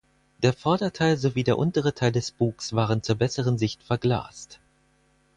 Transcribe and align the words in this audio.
Der 0.41 0.51
Vorderteil 0.53 1.15
sowie 1.15 1.43
der 1.43 1.59
untere 1.59 1.93
Teil 1.93 2.11
des 2.11 2.31
Bugs 2.31 2.73
waren 2.73 3.03
zur 3.03 3.17
besseren 3.17 3.59
Sicht 3.59 3.83
verglast. 3.83 4.59